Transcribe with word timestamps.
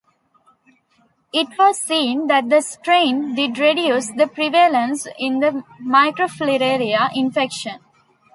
It 1.31 1.47
was 1.59 1.79
seen 1.79 2.25
that 2.25 2.49
the 2.49 2.61
strain 2.61 3.35
did 3.35 3.59
reduce 3.59 4.07
the 4.09 4.25
prevalence 4.25 5.05
in 5.19 5.41
the 5.41 5.63
microfilarial 5.79 7.11
infection. 7.13 7.79